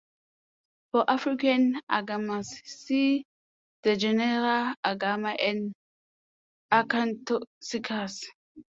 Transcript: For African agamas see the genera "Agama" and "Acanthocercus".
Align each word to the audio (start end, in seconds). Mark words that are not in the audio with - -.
For 0.89 1.03
African 1.15 1.79
agamas 1.97 2.47
see 2.79 3.23
the 3.83 3.95
genera 3.95 4.75
"Agama" 4.83 5.35
and 5.47 5.75
"Acanthocercus". 6.73 8.23